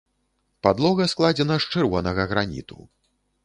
Падлога 0.67 1.03
складзена 1.13 1.55
з 1.65 1.71
чырвонага 1.77 2.29
граніту. 2.33 2.77